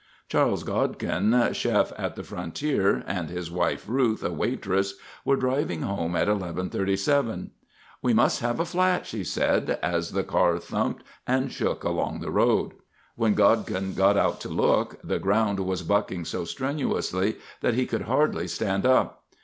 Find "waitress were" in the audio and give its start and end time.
4.31-5.35